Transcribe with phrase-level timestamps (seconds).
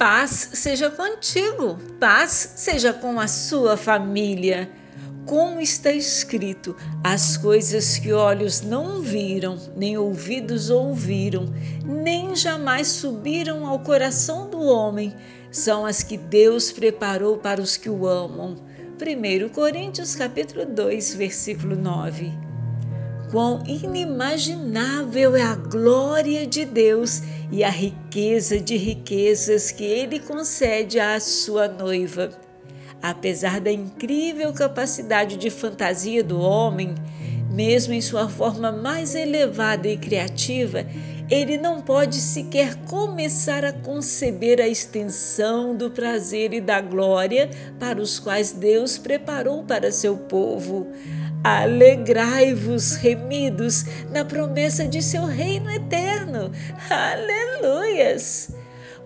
[0.00, 4.66] Paz seja contigo, paz seja com a sua família.
[5.26, 6.74] Como está escrito,
[7.04, 11.52] as coisas que olhos não viram, nem ouvidos ouviram,
[11.84, 15.14] nem jamais subiram ao coração do homem,
[15.50, 18.56] são as que Deus preparou para os que o amam.
[18.98, 22.49] 1 Coríntios capítulo 2, versículo 9.
[23.30, 27.22] Quão inimaginável é a glória de Deus
[27.52, 32.30] e a riqueza de riquezas que ele concede à sua noiva.
[33.00, 36.96] Apesar da incrível capacidade de fantasia do homem,
[37.50, 40.86] mesmo em sua forma mais elevada e criativa,
[41.28, 48.00] ele não pode sequer começar a conceber a extensão do prazer e da glória para
[48.00, 50.86] os quais Deus preparou para seu povo.
[51.42, 56.52] Alegrai-vos, remidos, na promessa de seu reino eterno.
[56.90, 58.59] Aleluias!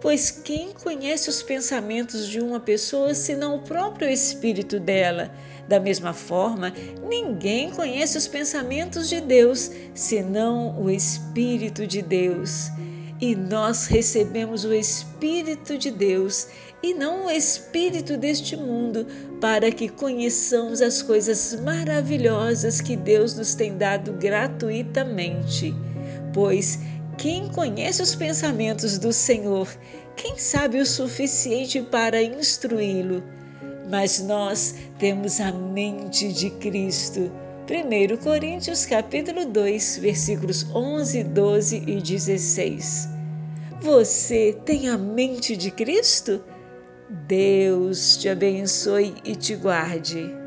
[0.04, 5.30] Pois quem conhece os pensamentos de uma pessoa senão o próprio espírito dela?
[5.66, 6.74] Da mesma forma,
[7.08, 12.68] ninguém conhece os pensamentos de Deus senão o Espírito de Deus.
[13.18, 16.48] E nós recebemos o Espírito de Deus
[16.82, 19.06] e não o Espírito deste mundo,
[19.40, 25.74] para que conheçamos as coisas maravilhosas que Deus nos tem dado gratuitamente.
[26.34, 26.78] Pois
[27.16, 29.68] quem conhece os pensamentos do Senhor,
[30.16, 33.22] quem sabe o suficiente para instruí-lo?
[33.90, 37.30] Mas nós temos a mente de Cristo.
[37.68, 43.08] 1 Coríntios capítulo 2, versículos 11, 12 e 16.
[43.80, 46.42] Você tem a mente de Cristo?
[47.26, 50.43] Deus te abençoe e te guarde.